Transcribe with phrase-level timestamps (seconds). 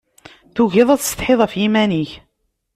[0.55, 2.11] Tugiḍ ad tsetḥiḍ ɣef yiman-ik.